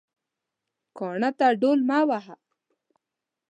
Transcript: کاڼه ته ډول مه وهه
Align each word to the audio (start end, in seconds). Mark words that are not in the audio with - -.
کاڼه 0.97 1.29
ته 1.39 1.47
ډول 1.61 1.79
مه 1.89 1.99
وهه 2.09 2.35